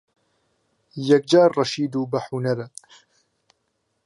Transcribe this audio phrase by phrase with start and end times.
[1.09, 2.67] یەگجار ڕەشید و بە حو نەرە